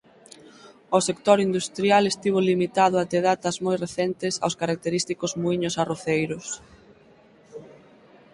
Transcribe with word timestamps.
O 0.97 0.99
sector 1.07 1.37
industrial 1.47 2.03
estivo 2.07 2.39
limitado 2.49 2.95
até 2.99 3.17
datas 3.29 3.55
moi 3.65 3.75
recentes 3.85 4.33
aos 4.43 4.57
característicos 4.61 5.31
muíños 5.41 5.77
arroceiros. 5.83 6.45